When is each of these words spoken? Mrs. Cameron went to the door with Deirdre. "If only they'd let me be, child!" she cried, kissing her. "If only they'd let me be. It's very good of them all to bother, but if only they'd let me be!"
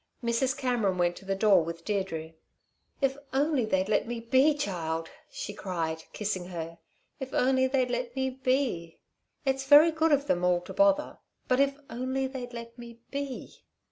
Mrs. 0.23 0.57
Cameron 0.57 0.97
went 0.97 1.15
to 1.17 1.25
the 1.25 1.35
door 1.35 1.63
with 1.63 1.85
Deirdre. 1.85 2.31
"If 3.01 3.19
only 3.33 3.65
they'd 3.65 3.87
let 3.87 4.07
me 4.07 4.19
be, 4.19 4.55
child!" 4.55 5.09
she 5.29 5.53
cried, 5.53 6.05
kissing 6.11 6.45
her. 6.45 6.79
"If 7.19 7.35
only 7.35 7.67
they'd 7.67 7.91
let 7.91 8.15
me 8.15 8.31
be. 8.31 8.99
It's 9.45 9.67
very 9.67 9.91
good 9.91 10.11
of 10.11 10.25
them 10.25 10.43
all 10.43 10.61
to 10.61 10.73
bother, 10.73 11.19
but 11.47 11.59
if 11.59 11.77
only 11.87 12.25
they'd 12.25 12.51
let 12.51 12.79
me 12.79 13.01
be!" 13.11 13.61